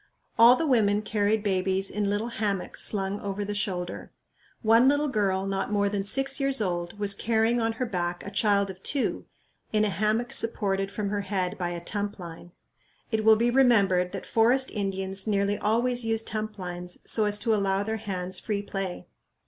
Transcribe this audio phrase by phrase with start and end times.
[0.35, 4.11] All the women carried babies in little hammocks slung over the shoulder.
[4.63, 8.31] One little girl, not more than six years old, was carrying on her back a
[8.31, 9.25] child of two,
[9.71, 12.51] in a hammock supported from her head by a tump line.
[13.11, 17.53] It will be remembered that forest Indians nearly always use tump lines so as to
[17.53, 19.05] allow their hands free play.